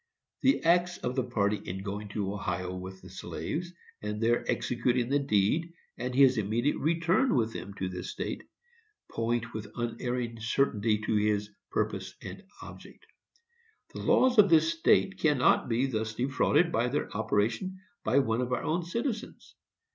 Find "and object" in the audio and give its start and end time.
12.23-13.05